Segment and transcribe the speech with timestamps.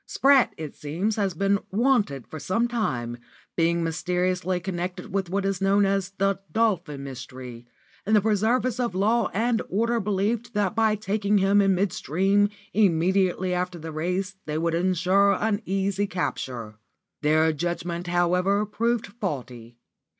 [0.07, 3.19] Spratt, it seems, has been 'wanted' for some time,
[3.55, 7.67] being mysteriously connected with what is known as the 'Dolphin Mystery';
[8.03, 12.49] and the preservers of law and order believed that by taking him in mid stream,
[12.73, 16.79] immediately after the race, they would ensure an easy capture.
[17.21, 19.77] Their judgment, however, proved faulty.